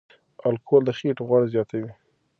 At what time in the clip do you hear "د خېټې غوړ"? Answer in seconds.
0.85-1.41